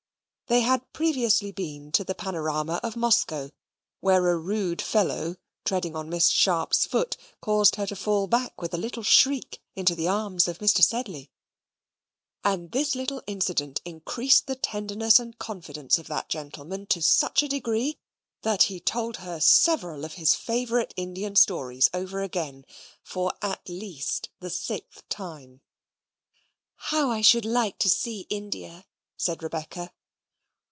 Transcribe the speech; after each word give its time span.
They 0.47 0.59
had 0.59 0.91
previously 0.91 1.53
been 1.53 1.93
to 1.93 2.03
the 2.03 2.13
panorama 2.13 2.81
of 2.83 2.97
Moscow, 2.97 3.51
where 4.01 4.27
a 4.29 4.35
rude 4.37 4.81
fellow, 4.81 5.37
treading 5.63 5.95
on 5.95 6.09
Miss 6.09 6.27
Sharp's 6.27 6.85
foot, 6.85 7.15
caused 7.39 7.77
her 7.77 7.85
to 7.87 7.95
fall 7.95 8.27
back 8.27 8.61
with 8.61 8.73
a 8.73 8.77
little 8.77 9.01
shriek 9.01 9.61
into 9.77 9.95
the 9.95 10.09
arms 10.09 10.49
of 10.49 10.57
Mr. 10.59 10.83
Sedley, 10.83 11.31
and 12.43 12.73
this 12.73 12.95
little 12.95 13.23
incident 13.27 13.79
increased 13.85 14.47
the 14.47 14.57
tenderness 14.57 15.21
and 15.21 15.39
confidence 15.39 15.97
of 15.97 16.07
that 16.07 16.27
gentleman 16.27 16.85
to 16.87 17.01
such 17.01 17.41
a 17.41 17.47
degree, 17.47 17.97
that 18.41 18.63
he 18.63 18.81
told 18.81 19.15
her 19.23 19.39
several 19.39 20.03
of 20.03 20.15
his 20.15 20.35
favourite 20.35 20.93
Indian 20.97 21.37
stories 21.37 21.89
over 21.93 22.21
again 22.21 22.65
for, 23.01 23.31
at 23.41 23.69
least, 23.69 24.27
the 24.41 24.49
sixth 24.49 25.07
time. 25.07 25.61
"How 26.75 27.09
I 27.09 27.21
should 27.21 27.45
like 27.45 27.79
to 27.79 27.89
see 27.89 28.27
India!" 28.29 28.85
said 29.15 29.41
Rebecca. 29.41 29.93